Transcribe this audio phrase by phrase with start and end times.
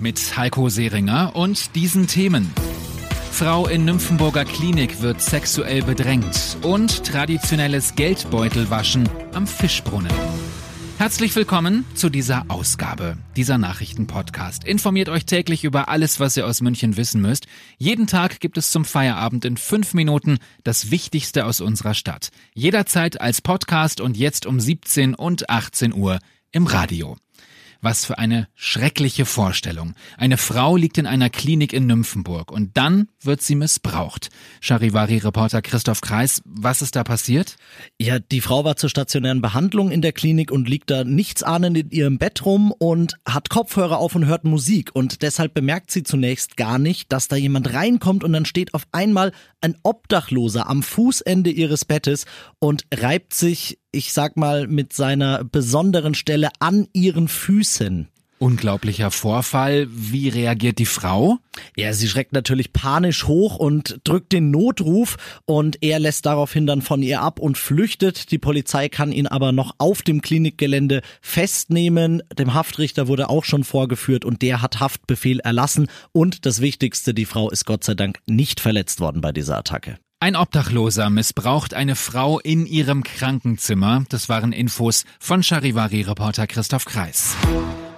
[0.00, 2.52] Mit Heiko Seringer und diesen Themen.
[3.32, 10.12] Frau in Nymphenburger Klinik wird sexuell bedrängt und traditionelles Geldbeutelwaschen am Fischbrunnen.
[10.98, 14.64] Herzlich willkommen zu dieser Ausgabe, dieser Nachrichtenpodcast.
[14.64, 17.46] Informiert euch täglich über alles, was ihr aus München wissen müsst.
[17.76, 22.30] Jeden Tag gibt es zum Feierabend in fünf Minuten das Wichtigste aus unserer Stadt.
[22.54, 26.20] Jederzeit als Podcast und jetzt um 17 und 18 Uhr
[26.52, 27.16] im Radio.
[27.80, 29.94] Was für eine schreckliche Vorstellung.
[30.16, 34.30] Eine Frau liegt in einer Klinik in Nymphenburg und dann wird sie missbraucht.
[34.60, 37.56] Charivari-Reporter Christoph Kreis, was ist da passiert?
[38.00, 41.90] Ja, die Frau war zur stationären Behandlung in der Klinik und liegt da nichtsahnend in
[41.90, 46.56] ihrem Bett rum und hat Kopfhörer auf und hört Musik und deshalb bemerkt sie zunächst
[46.56, 51.50] gar nicht, dass da jemand reinkommt und dann steht auf einmal ein Obdachloser am Fußende
[51.50, 52.26] ihres Bettes
[52.58, 58.08] und reibt sich ich sag mal, mit seiner besonderen Stelle an ihren Füßen.
[58.38, 59.88] Unglaublicher Vorfall.
[59.90, 61.38] Wie reagiert die Frau?
[61.76, 66.80] Ja, sie schreckt natürlich panisch hoch und drückt den Notruf und er lässt daraufhin dann
[66.80, 68.30] von ihr ab und flüchtet.
[68.30, 72.22] Die Polizei kann ihn aber noch auf dem Klinikgelände festnehmen.
[72.38, 75.88] Dem Haftrichter wurde auch schon vorgeführt und der hat Haftbefehl erlassen.
[76.12, 79.98] Und das Wichtigste, die Frau ist Gott sei Dank nicht verletzt worden bei dieser Attacke.
[80.20, 84.04] Ein Obdachloser missbraucht eine Frau in ihrem Krankenzimmer.
[84.08, 87.36] Das waren Infos von Charivari-Reporter Christoph Kreis.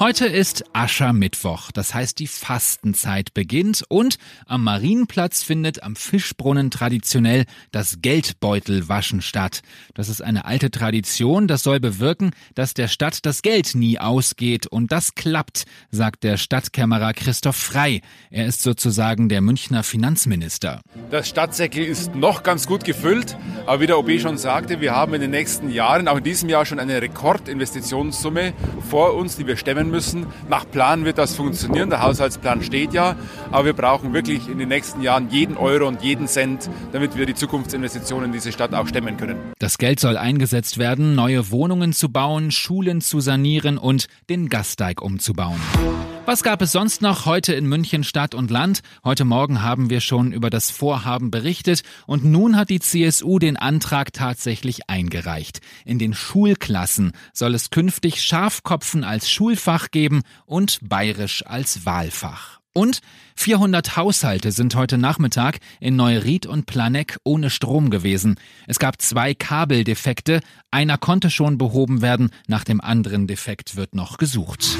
[0.00, 7.46] Heute ist Aschermittwoch, das heißt die Fastenzeit beginnt und am Marienplatz findet am Fischbrunnen traditionell
[7.72, 9.60] das Geldbeutelwaschen statt.
[9.94, 14.68] Das ist eine alte Tradition, das soll bewirken, dass der Stadt das Geld nie ausgeht
[14.68, 18.00] und das klappt, sagt der Stadtkämmerer Christoph Frei.
[18.30, 20.80] Er ist sozusagen der Münchner Finanzminister.
[21.10, 23.36] Das Stadtsäckel ist noch ganz gut gefüllt,
[23.66, 26.48] aber wie der OB schon sagte, wir haben in den nächsten Jahren, auch in diesem
[26.48, 28.52] Jahr schon eine Rekordinvestitionssumme
[28.88, 30.26] vor uns, die wir stemmen sein müssen.
[30.48, 33.16] Nach Plan wird das funktionieren, der Haushaltsplan steht ja,
[33.50, 37.26] aber wir brauchen wirklich in den nächsten Jahren jeden Euro und jeden Cent, damit wir
[37.26, 39.36] die Zukunftsinvestitionen in diese Stadt auch stemmen können.
[39.58, 45.02] Das Geld soll eingesetzt werden, neue Wohnungen zu bauen, Schulen zu sanieren und den Gasteig
[45.02, 45.60] umzubauen.
[46.28, 48.82] Was gab es sonst noch heute in München Stadt und Land?
[49.02, 53.56] Heute Morgen haben wir schon über das Vorhaben berichtet und nun hat die CSU den
[53.56, 55.62] Antrag tatsächlich eingereicht.
[55.86, 62.57] In den Schulklassen soll es künftig Schafkopfen als Schulfach geben und Bayerisch als Wahlfach.
[62.78, 63.00] Und
[63.34, 68.36] 400 Haushalte sind heute Nachmittag in Neuried und Planegg ohne Strom gewesen.
[68.68, 70.38] Es gab zwei Kabeldefekte,
[70.70, 74.76] einer konnte schon behoben werden, nach dem anderen Defekt wird noch gesucht.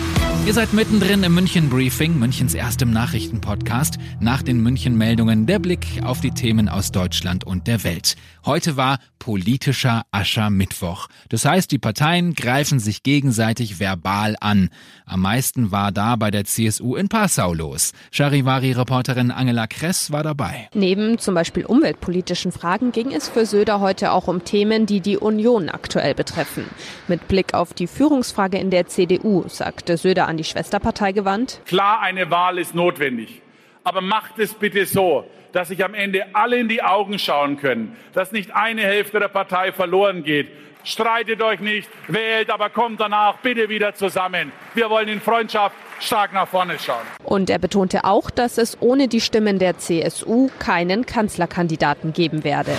[0.47, 3.99] Ihr seid mittendrin im München Briefing, Münchens erstem Nachrichtenpodcast.
[4.19, 8.17] Nach den München Meldungen der Blick auf die Themen aus Deutschland und der Welt.
[8.47, 11.09] Heute war politischer Aschermittwoch.
[11.29, 14.71] Das heißt, die Parteien greifen sich gegenseitig verbal an.
[15.05, 17.88] Am meisten war da bei der CSU in Passau los.
[18.13, 20.69] Charivari-Reporterin Angela Kress war dabei.
[20.75, 25.17] Neben zum Beispiel umweltpolitischen Fragen ging es für Söder heute auch um Themen, die die
[25.17, 26.65] Union aktuell betreffen.
[27.07, 31.61] Mit Blick auf die Führungsfrage in der CDU sagte Söder an die Schwesterpartei gewandt.
[31.65, 33.43] Klar, eine Wahl ist notwendig.
[33.89, 37.97] Aber macht es bitte so, dass sich am Ende alle in die Augen schauen können,
[38.13, 40.49] dass nicht eine Hälfte der Partei verloren geht.
[40.85, 44.53] Streitet euch nicht, wählt, aber kommt danach bitte wieder zusammen.
[44.75, 47.07] Wir wollen in Freundschaft stark nach vorne schauen.
[47.25, 52.73] Und er betonte auch, dass es ohne die Stimmen der CSU keinen Kanzlerkandidaten geben werde.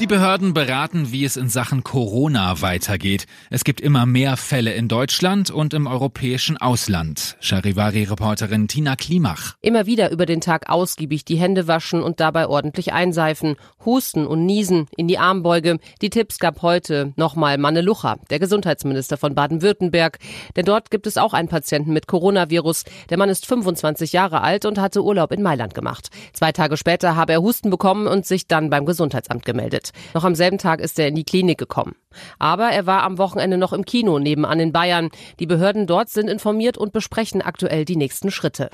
[0.00, 3.26] Die Behörden beraten, wie es in Sachen Corona weitergeht.
[3.50, 7.36] Es gibt immer mehr Fälle in Deutschland und im europäischen Ausland.
[7.40, 9.56] Charivari-Reporterin Tina Klimach.
[9.60, 13.56] Immer wieder über den Tag ausgiebig die Hände waschen und dabei ordentlich einseifen.
[13.84, 15.76] Husten und Niesen in die Armbeuge.
[16.00, 20.18] Die Tipps gab heute nochmal Manne Lucha, der Gesundheitsminister von Baden-Württemberg.
[20.56, 22.84] Denn dort gibt es auch einen Patienten mit Coronavirus.
[23.10, 26.08] Der Mann ist 25 Jahre alt und hatte Urlaub in Mailand gemacht.
[26.32, 29.89] Zwei Tage später habe er Husten bekommen und sich dann beim Gesundheitsamt gemeldet.
[30.14, 31.96] Noch am selben Tag ist er in die Klinik gekommen.
[32.38, 35.10] Aber er war am Wochenende noch im Kino nebenan in Bayern.
[35.38, 38.70] Die Behörden dort sind informiert und besprechen aktuell die nächsten Schritte.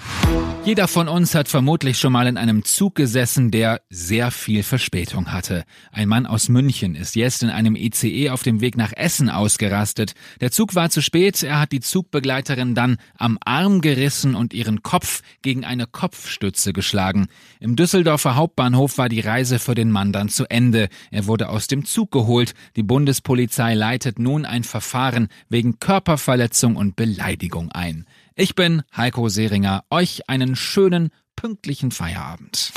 [0.64, 5.32] Jeder von uns hat vermutlich schon mal in einem Zug gesessen, der sehr viel Verspätung
[5.32, 5.64] hatte.
[5.92, 10.14] Ein Mann aus München ist jetzt in einem ICE auf dem Weg nach Essen ausgerastet.
[10.40, 14.82] Der Zug war zu spät, er hat die Zugbegleiterin dann am Arm gerissen und ihren
[14.82, 17.28] Kopf gegen eine Kopfstütze geschlagen.
[17.60, 20.88] Im Düsseldorfer Hauptbahnhof war die Reise für den Mann dann zu Ende.
[21.12, 22.54] Er wurde aus dem Zug geholt.
[22.74, 22.82] Die
[23.26, 28.06] Bundespolizei leitet nun ein Verfahren wegen Körperverletzung und Beleidigung ein.
[28.36, 29.82] Ich bin Heiko Seringer.
[29.90, 32.72] Euch einen schönen, pünktlichen Feierabend.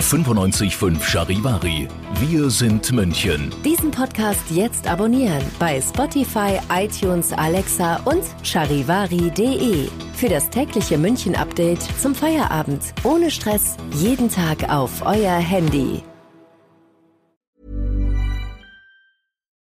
[0.00, 1.88] 95.5 Charivari.
[2.20, 3.50] Wir sind München.
[3.64, 9.88] Diesen Podcast jetzt abonnieren bei Spotify, iTunes, Alexa und charivari.de.
[10.12, 12.82] Für das tägliche München-Update zum Feierabend.
[13.02, 13.78] Ohne Stress.
[13.94, 16.02] Jeden Tag auf euer Handy.